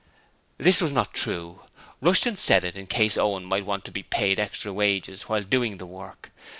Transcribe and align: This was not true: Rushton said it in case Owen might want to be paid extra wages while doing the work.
This 0.57 0.81
was 0.81 0.91
not 0.91 1.13
true: 1.13 1.61
Rushton 2.01 2.35
said 2.35 2.63
it 2.63 2.75
in 2.75 2.87
case 2.87 3.17
Owen 3.17 3.45
might 3.45 3.67
want 3.67 3.85
to 3.85 3.91
be 3.91 4.01
paid 4.01 4.39
extra 4.39 4.73
wages 4.73 5.29
while 5.29 5.43
doing 5.43 5.77
the 5.77 5.85
work. 5.85 6.31